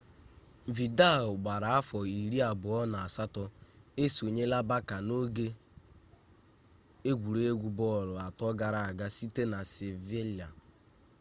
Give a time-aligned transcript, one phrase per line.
[0.75, 3.43] vidal gbara afọ iri abụọ na asatọ
[4.03, 5.47] esonyela barça n'oge
[7.09, 10.47] egwuregwu bọọlụ atọ gara aga site na sevilla